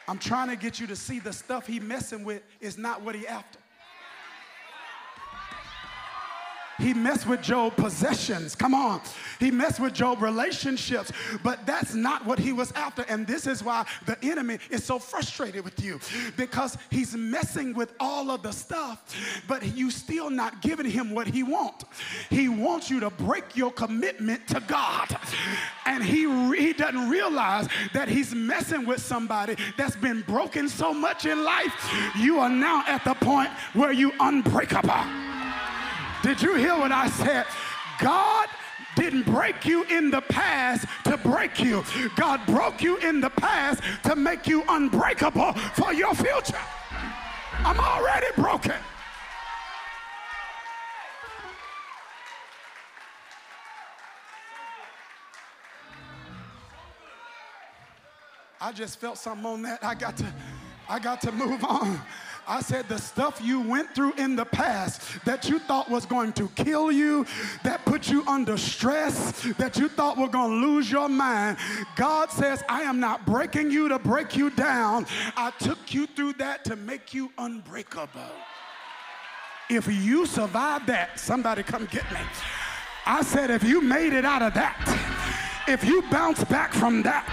[0.07, 3.15] I'm trying to get you to see the stuff he messing with is not what
[3.15, 3.59] he after.
[6.77, 8.55] He messed with Job possessions.
[8.55, 9.01] Come on.
[9.39, 11.11] He messed with Job relationships,
[11.43, 13.03] but that's not what he was after.
[13.03, 15.99] And this is why the enemy is so frustrated with you
[16.37, 19.15] because he's messing with all of the stuff,
[19.47, 21.85] but you still not giving him what he wants.
[22.29, 25.17] He wants you to break your commitment to God.
[25.85, 26.21] And he,
[26.55, 31.73] he doesn't realize that he's messing with somebody that's been broken so much in life.
[32.17, 35.24] You are now at the point where you unbreakable.
[36.25, 37.45] Did you hear what I said?
[37.99, 38.47] God
[38.95, 41.83] didn't break you in the past to break you.
[42.15, 46.57] God broke you in the past to make you unbreakable for your future.
[47.59, 48.73] I'm already broken.
[58.59, 59.83] I just felt something on that.
[59.83, 60.33] I got to
[60.89, 62.01] I got to move on.
[62.47, 66.33] I said, the stuff you went through in the past that you thought was going
[66.33, 67.25] to kill you,
[67.63, 71.57] that put you under stress, that you thought were going to lose your mind.
[71.95, 75.05] God says, I am not breaking you to break you down.
[75.35, 78.21] I took you through that to make you unbreakable.
[79.69, 82.19] If you survive that, somebody come get me.
[83.07, 84.75] I said, if you made it out of that,
[85.67, 87.25] if you bounce back from that,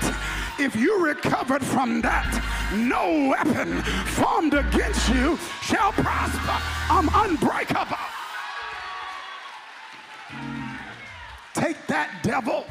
[0.59, 6.57] if you recovered from that, no weapon formed against you shall prosper.
[6.91, 7.97] I'm unbreakable.
[11.55, 12.65] Take that, devil.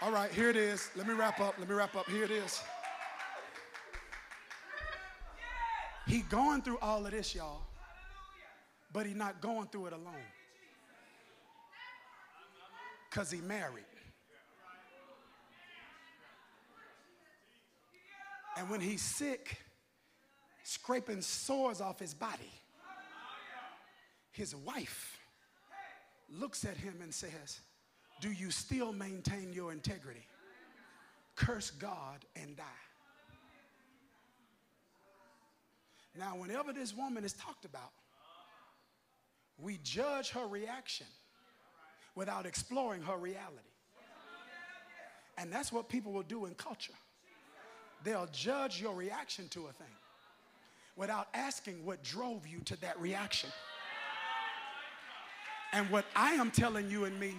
[0.00, 0.90] All right, here it is.
[0.96, 1.54] Let me wrap up.
[1.58, 2.08] Let me wrap up.
[2.08, 2.60] Here it is.
[6.06, 7.62] He going through all of this, y'all,
[8.92, 10.26] but he not going through it alone
[13.08, 13.84] because he married.
[18.56, 19.58] And when he's sick,
[20.62, 22.52] scraping sores off his body,
[24.32, 25.18] his wife
[26.28, 27.60] looks at him and says,
[28.20, 30.26] Do you still maintain your integrity?
[31.34, 32.64] Curse God and die.
[36.18, 37.90] Now, whenever this woman is talked about,
[39.58, 41.06] we judge her reaction
[42.14, 43.56] without exploring her reality.
[45.38, 46.92] And that's what people will do in culture.
[48.04, 49.86] They'll judge your reaction to a thing
[50.96, 53.50] without asking what drove you to that reaction.
[55.72, 57.34] And what I am telling you and me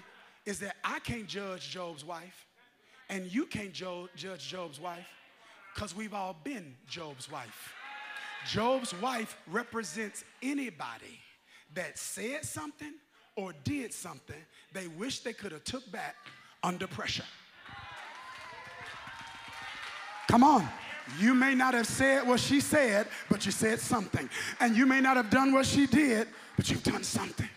[0.45, 2.45] is that I can't judge Job's wife,
[3.09, 5.07] and you can't jo- judge Job's wife
[5.74, 7.74] because we've all been Job's wife.
[8.47, 11.20] Job's wife represents anybody
[11.76, 12.93] that said something
[13.36, 14.36] or did something
[14.74, 16.16] they wish they could have took back
[16.61, 17.24] under pressure.
[20.34, 20.67] Come on.
[21.19, 24.27] You may not have said what she said, but you said something.
[24.59, 26.27] And you may not have done what she did,
[26.57, 27.47] but you've done something.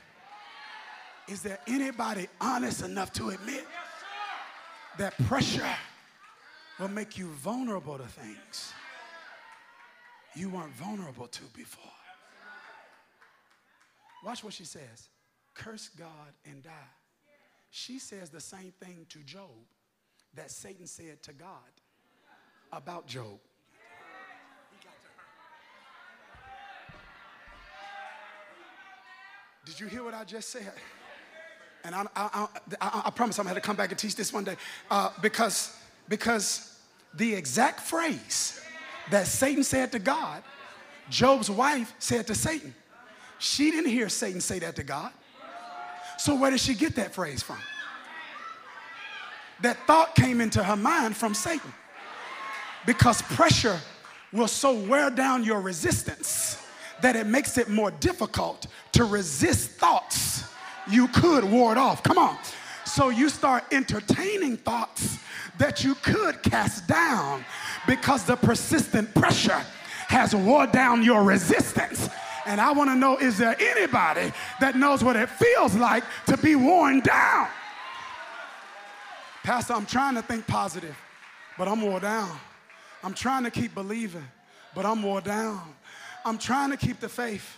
[1.26, 3.64] Is there anybody honest enough to admit
[4.98, 5.74] that pressure
[6.78, 8.74] will make you vulnerable to things
[10.34, 11.90] you weren't vulnerable to before?
[14.22, 15.08] Watch what she says
[15.54, 16.92] curse God and die.
[17.70, 19.64] She says the same thing to Job
[20.34, 21.72] that Satan said to God
[22.72, 23.38] about Job.
[29.64, 30.72] Did you hear what I just said?
[31.84, 32.48] And I, I,
[32.80, 34.56] I, I promise I'm going to come back and teach this one day
[34.90, 35.76] uh, because,
[36.08, 36.78] because
[37.14, 38.60] the exact phrase
[39.10, 40.42] that Satan said to God,
[41.10, 42.74] Job's wife said to Satan.
[43.38, 45.12] She didn't hear Satan say that to God.
[46.18, 47.58] So, where did she get that phrase from?
[49.60, 51.72] That thought came into her mind from Satan.
[52.86, 53.78] Because pressure
[54.32, 56.62] will so wear down your resistance
[57.02, 60.44] that it makes it more difficult to resist thoughts
[60.88, 62.02] you could ward off.
[62.02, 62.38] Come on.
[62.84, 65.18] So you start entertaining thoughts
[65.58, 67.44] that you could cast down
[67.86, 69.62] because the persistent pressure
[70.08, 72.08] has wore down your resistance.
[72.46, 76.36] And I want to know is there anybody that knows what it feels like to
[76.36, 77.48] be worn down?
[79.42, 80.96] Pastor, I'm trying to think positive,
[81.58, 82.38] but I'm worn down.
[83.06, 84.26] I'm trying to keep believing,
[84.74, 85.62] but I'm worn down.
[86.24, 87.56] I'm trying to keep the faith,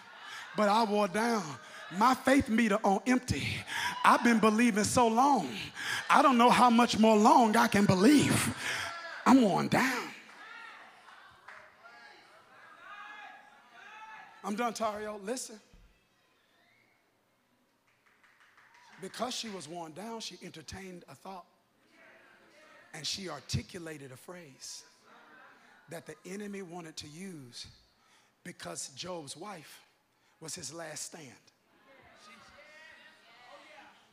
[0.58, 1.42] but I wore down.
[1.96, 3.48] My faith meter on empty.
[4.04, 5.48] I've been believing so long.
[6.10, 8.54] I don't know how much more long I can believe.
[9.24, 10.02] I'm worn down.
[14.44, 15.18] I'm done, Tario.
[15.24, 15.58] Listen.
[19.00, 21.46] Because she was worn down, she entertained a thought
[22.92, 24.82] and she articulated a phrase
[25.90, 27.66] that the enemy wanted to use
[28.44, 29.82] because Job's wife
[30.40, 31.24] was his last stand.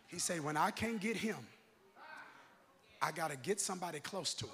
[0.08, 1.38] He said, When I can't get him,
[3.02, 4.54] I got to get somebody close to him.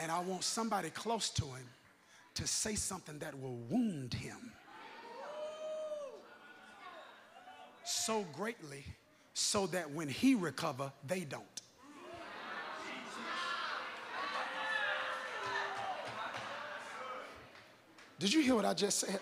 [0.00, 1.68] And I want somebody close to him
[2.34, 4.52] to say something that will wound him
[7.84, 8.84] so greatly
[9.38, 11.44] so that when he recover, they don't.
[18.18, 19.20] Did you hear what I just said?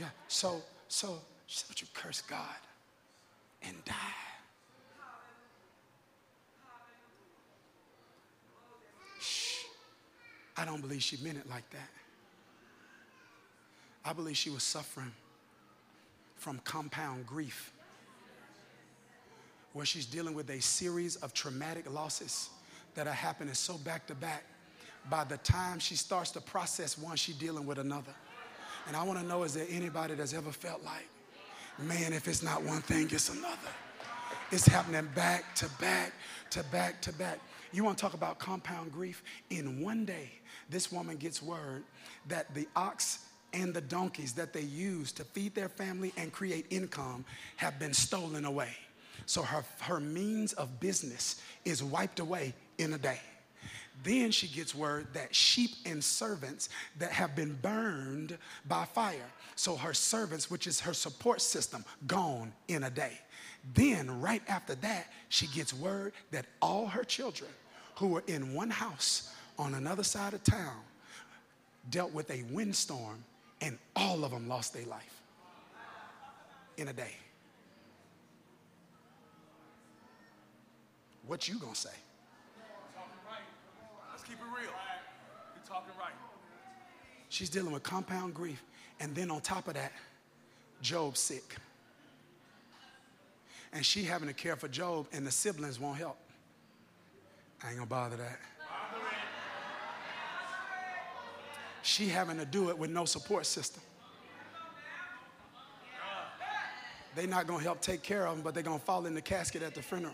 [0.00, 0.06] Yeah.
[0.28, 2.40] So, so she said, Would you curse God
[3.62, 3.94] and die?
[9.20, 9.64] Shh.
[10.56, 11.90] I don't believe she meant it like that.
[14.06, 15.12] I believe she was suffering
[16.36, 17.72] from compound grief,
[19.72, 22.50] where she's dealing with a series of traumatic losses
[22.94, 24.44] that are happening so back to back.
[25.10, 28.14] By the time she starts to process one, she's dealing with another.
[28.86, 31.08] And I want to know is there anybody that's ever felt like,
[31.78, 33.56] man, if it's not one thing, it's another?
[34.50, 36.12] It's happening back to back
[36.50, 37.40] to back to back.
[37.72, 39.22] You want to talk about compound grief?
[39.48, 40.30] In one day,
[40.68, 41.84] this woman gets word
[42.28, 46.66] that the ox and the donkeys that they use to feed their family and create
[46.70, 47.24] income
[47.56, 48.76] have been stolen away.
[49.26, 53.20] So her, her means of business is wiped away in a day.
[54.02, 56.68] Then she gets word that sheep and servants
[56.98, 59.30] that have been burned by fire.
[59.54, 63.18] So her servants, which is her support system, gone in a day.
[63.74, 67.50] Then, right after that, she gets word that all her children
[67.96, 70.80] who were in one house on another side of town
[71.90, 73.22] dealt with a windstorm
[73.60, 75.22] and all of them lost their life
[76.76, 77.12] in a day.
[81.32, 81.88] What you gonna say?
[84.10, 84.68] Let's keep it real.
[84.68, 86.12] You're talking right.
[87.30, 88.62] She's dealing with compound grief.
[89.00, 89.92] And then on top of that,
[90.82, 91.56] Job's sick.
[93.72, 96.18] And she having to care for Job, and the siblings won't help.
[97.64, 98.38] I ain't gonna bother that.
[101.80, 103.82] She having to do it with no support system.
[107.14, 109.62] They're not gonna help take care of him, but they're gonna fall in the casket
[109.62, 110.12] at the funeral.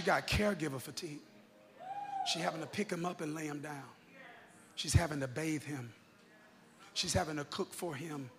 [0.00, 1.18] She got caregiver fatigue.
[2.32, 3.82] She having to pick him up and lay him down.
[4.74, 5.92] She's having to bathe him.
[6.94, 8.30] She's having to cook for him.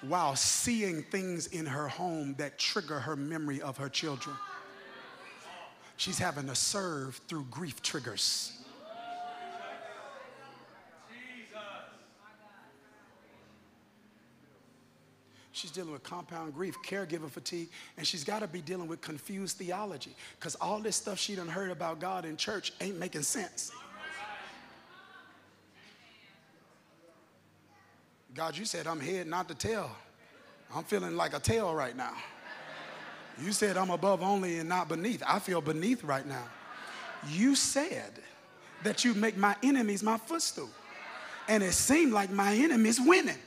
[0.00, 4.36] While seeing things in her home that trigger her memory of her children.
[5.98, 8.63] She's having to serve through grief triggers.
[15.64, 19.56] She's dealing with compound grief, caregiver fatigue, and she's got to be dealing with confused
[19.56, 23.72] theology because all this stuff she done heard about God in church ain't making sense.
[28.34, 29.90] God, you said I'm head, not the tail.
[30.74, 32.12] I'm feeling like a tail right now.
[33.40, 35.22] You said I'm above only and not beneath.
[35.26, 36.44] I feel beneath right now.
[37.30, 38.12] You said
[38.82, 40.68] that you make my enemies my footstool.
[41.48, 43.38] And it seemed like my enemy's winning.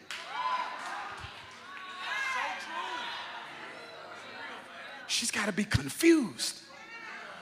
[5.17, 6.59] She's got to be confused.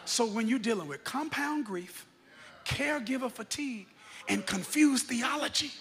[0.05, 2.05] So when you're dealing with compound grief,
[2.63, 3.87] caregiver fatigue,
[4.29, 5.71] and confused theology,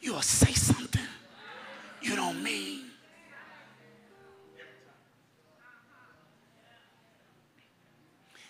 [0.00, 1.02] you'll say something
[2.00, 2.86] you don't mean.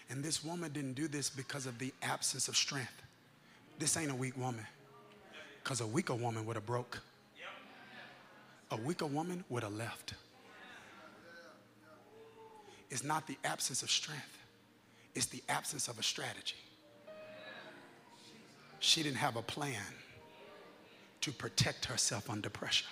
[0.08, 3.02] And this woman didn't do this because of the absence of strength.
[3.78, 4.66] This ain't a weak woman.
[5.62, 7.00] Because a weaker woman would have broke.
[8.70, 10.14] A weaker woman would have left
[12.90, 14.38] is not the absence of strength,
[15.14, 16.56] it's the absence of a strategy.
[18.80, 19.74] She didn't have a plan
[21.20, 22.86] to protect herself under pressure.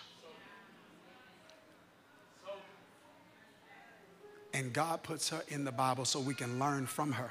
[4.55, 7.30] And God puts her in the Bible so we can learn from her,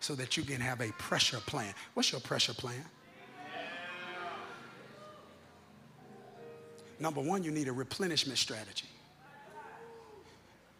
[0.00, 1.74] so that you can have a pressure plan.
[1.94, 2.84] What's your pressure plan?
[7.00, 8.88] Number one, you need a replenishment strategy.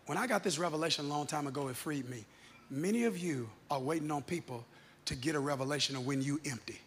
[0.09, 2.25] When I got this revelation a long time ago, it freed me.
[2.71, 4.65] Many of you are waiting on people
[5.05, 6.81] to get a revelation of when you empty.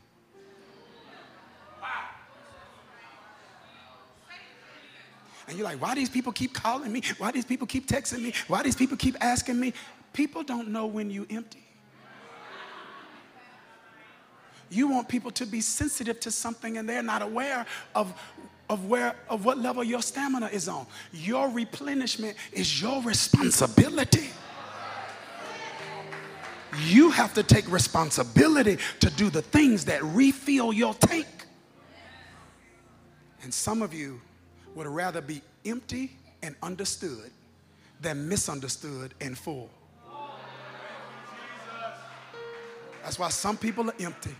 [5.47, 7.03] And you're like, why these people keep calling me?
[7.19, 8.33] Why these people keep texting me?
[8.47, 9.73] Why these people keep asking me?
[10.13, 11.63] People don't know when you empty.
[14.71, 18.19] You want people to be sensitive to something and they're not aware of
[18.71, 20.87] of where of what level your stamina is on.
[21.11, 24.29] Your replenishment is your responsibility.
[26.85, 31.27] You have to take responsibility to do the things that refill your tank.
[33.43, 34.21] And some of you
[34.73, 36.11] would rather be empty
[36.41, 37.29] and understood
[37.99, 39.69] than misunderstood and full.
[43.03, 44.35] That's why some people are empty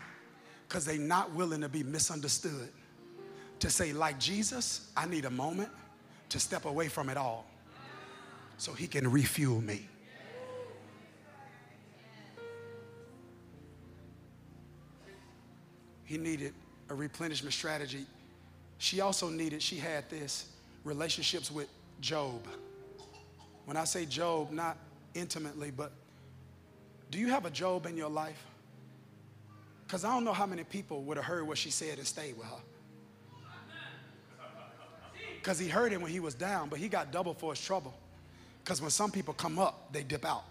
[0.69, 2.69] because they're not willing to be misunderstood
[3.61, 5.69] to say, like Jesus, I need a moment
[6.29, 7.45] to step away from it all
[8.57, 9.87] so he can refuel me.
[16.03, 16.53] He needed
[16.89, 18.05] a replenishment strategy.
[18.79, 20.47] She also needed, she had this
[20.83, 21.69] relationships with
[22.01, 22.45] Job.
[23.65, 24.77] When I say Job, not
[25.13, 25.91] intimately, but
[27.11, 28.43] do you have a Job in your life?
[29.85, 32.35] Because I don't know how many people would have heard what she said and stayed
[32.37, 32.57] with her.
[35.41, 37.95] Because he heard him when he was down, but he got double for his trouble.
[38.63, 40.43] Because when some people come up, they dip out.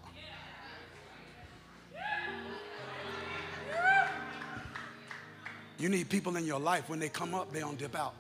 [5.79, 8.15] You need people in your life, when they come up, they don't dip out.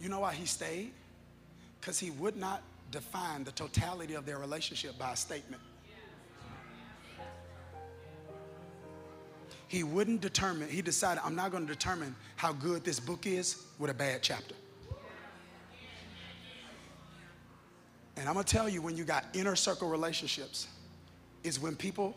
[0.00, 0.92] You know why he stayed?
[1.80, 2.62] Because he would not
[2.92, 5.60] define the totality of their relationship by a statement.
[9.70, 13.62] He wouldn't determine, he decided, I'm not going to determine how good this book is
[13.78, 14.56] with a bad chapter.
[18.16, 20.66] And I'm going to tell you, when you got inner circle relationships,
[21.44, 22.16] is when people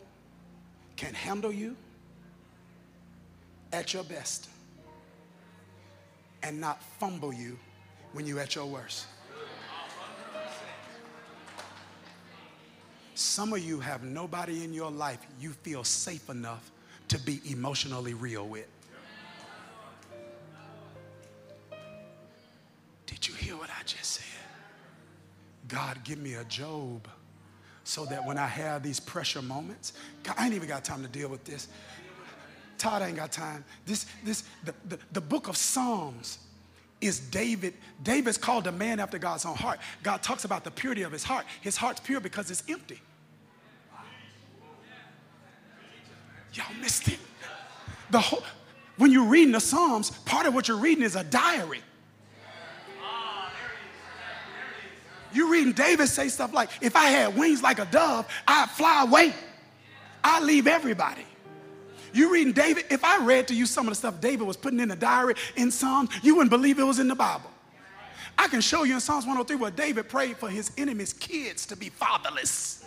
[0.96, 1.76] can handle you
[3.72, 4.48] at your best
[6.42, 7.56] and not fumble you
[8.14, 9.06] when you're at your worst.
[13.14, 16.72] Some of you have nobody in your life you feel safe enough
[17.14, 18.66] to be emotionally real with.
[23.06, 24.24] Did you hear what I just said?
[25.68, 27.06] God, give me a Job
[27.84, 29.92] so that when I have these pressure moments,
[30.24, 31.68] God, I ain't even got time to deal with this.
[32.78, 33.64] Todd ain't got time.
[33.86, 36.38] This, this, the, the, the book of Psalms
[37.00, 37.74] is David.
[38.02, 39.78] David's called a man after God's own heart.
[40.02, 41.46] God talks about the purity of his heart.
[41.60, 43.00] His heart's pure because it's empty.
[46.54, 47.18] Y'all missed it.
[48.10, 48.42] The whole,
[48.96, 51.80] when you're reading the Psalms, part of what you're reading is a diary.
[55.32, 59.02] You're reading David say stuff like, if I had wings like a dove, I'd fly
[59.02, 59.34] away.
[60.22, 61.26] I'd leave everybody.
[62.12, 64.78] You're reading David, if I read to you some of the stuff David was putting
[64.78, 67.50] in the diary in Psalms, you wouldn't believe it was in the Bible.
[68.38, 71.76] I can show you in Psalms 103 where David prayed for his enemies' kids to
[71.76, 72.83] be fatherless.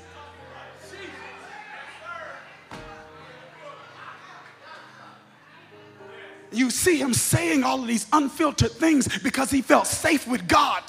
[6.52, 10.84] You see him saying all of these unfiltered things because he felt safe with God.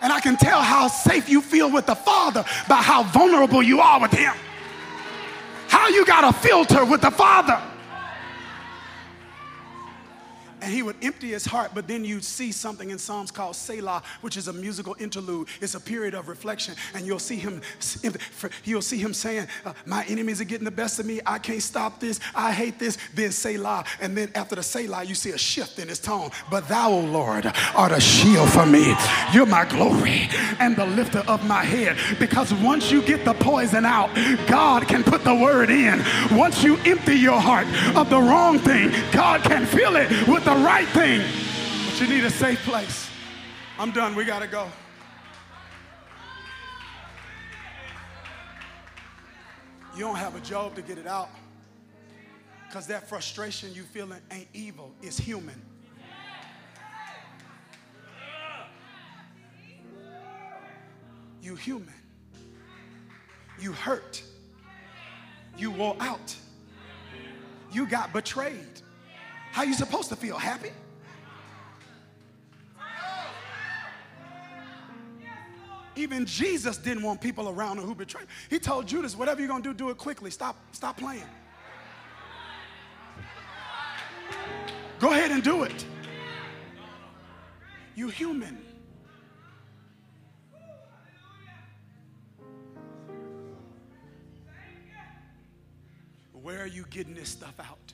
[0.00, 3.80] And I can tell how safe you feel with the Father by how vulnerable you
[3.80, 4.34] are with him.
[5.68, 7.62] How you got a filter with the Father
[10.62, 14.02] and he would empty his heart, but then you'd see something in Psalms called Selah,
[14.20, 15.48] which is a musical interlude.
[15.60, 17.60] It's a period of reflection, and you'll see him,
[18.64, 21.20] you'll see him saying, uh, "My enemies are getting the best of me.
[21.26, 22.20] I can't stop this.
[22.34, 25.88] I hate this." Then Selah, and then after the Selah, you see a shift in
[25.88, 26.30] his tone.
[26.50, 28.94] But thou, O Lord, art a shield for me.
[29.32, 30.28] You're my glory
[30.60, 31.96] and the lifter of my head.
[32.18, 34.10] Because once you get the poison out,
[34.46, 36.04] God can put the word in.
[36.30, 40.51] Once you empty your heart of the wrong thing, God can fill it with the
[40.54, 41.22] the right thing,
[41.86, 43.08] but you need a safe place.
[43.78, 44.14] I'm done.
[44.14, 44.68] We got to go.
[49.96, 51.30] You don't have a job to get it out
[52.68, 55.60] because that frustration you feeling ain't evil, it's human.
[61.40, 61.94] You human.
[63.58, 64.22] You hurt.
[65.56, 66.36] You wore out.
[67.70, 68.82] You got betrayed.
[69.52, 70.38] How you supposed to feel?
[70.38, 70.70] Happy?
[75.94, 78.26] Even Jesus didn't want people around him who betrayed.
[78.48, 80.30] He told Judas, whatever you're gonna do, do it quickly.
[80.30, 81.22] Stop, stop playing.
[84.98, 85.84] Go ahead and do it.
[87.94, 88.58] You human.
[96.32, 97.91] Where are you getting this stuff out?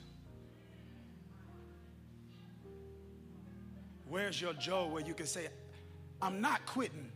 [4.09, 5.49] Where's your Job where you can say,
[6.19, 7.11] I'm not quitting,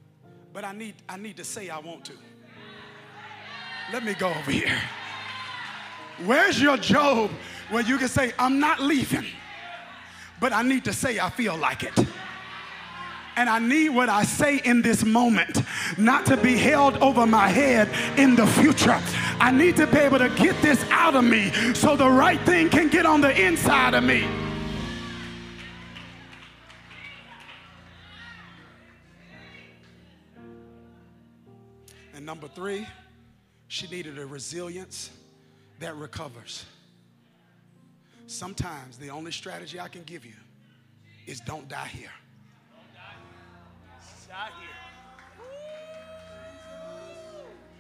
[0.54, 2.14] but I need, I need to say I want to?
[3.92, 4.80] Let me go over here.
[6.26, 7.32] Where's your Job
[7.72, 9.26] where you can say, I'm not leaving,
[10.40, 11.98] but I need to say I feel like it?
[13.36, 15.64] And I need what I say in this moment
[15.98, 17.90] not to be held over my head
[18.20, 19.02] in the future.
[19.40, 22.70] I need to be able to get this out of me so the right thing
[22.70, 24.43] can get on the inside of me.
[32.44, 32.86] Number three,
[33.70, 35.12] she needed a resilience
[35.80, 36.66] that recovers.
[38.28, 40.34] Sometimes the only strategy I can give you
[41.26, 42.12] is don't die here.
[44.28, 44.73] Die here.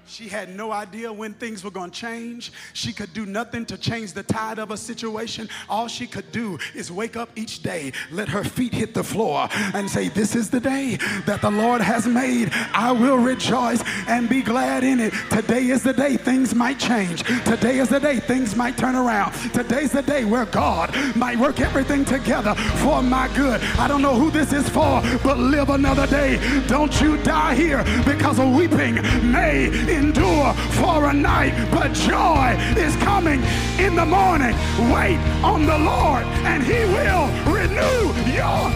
[0.05, 2.51] She had no idea when things were going to change.
[2.73, 5.49] She could do nothing to change the tide of a situation.
[5.69, 9.47] All she could do is wake up each day, let her feet hit the floor,
[9.73, 12.49] and say, This is the day that the Lord has made.
[12.73, 15.13] I will rejoice and be glad in it.
[15.29, 17.23] Today is the day things might change.
[17.45, 19.33] Today is the day things might turn around.
[19.53, 23.61] Today's the day where God might work everything together for my good.
[23.79, 26.39] I don't know who this is for, but live another day.
[26.67, 28.95] Don't you die here because of weeping
[29.31, 33.41] may endure for a night, but joy is coming
[33.79, 34.55] in the morning.
[34.93, 38.71] Wait on the Lord, and He will renew your